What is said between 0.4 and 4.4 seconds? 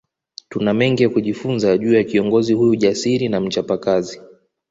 Tuna mengi ya kujifunza juu ya kiongozi huyu jasiri na mchapakazi